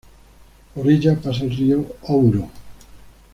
Por 0.73 0.87
ella 0.89 1.15
pasa 1.21 1.43
el 1.43 1.55
río 1.55 1.85
Ouro. 2.07 2.49